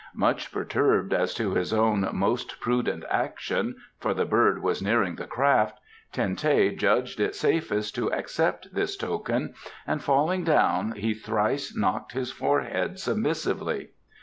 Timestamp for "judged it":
6.73-7.35